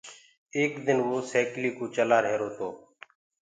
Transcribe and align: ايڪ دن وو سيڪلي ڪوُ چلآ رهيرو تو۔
ايڪ 0.57 0.71
دن 0.85 0.97
وو 1.07 1.17
سيڪلي 1.31 1.69
ڪوُ 1.77 1.85
چلآ 1.95 2.17
رهيرو 2.25 2.49
تو۔ 2.57 2.69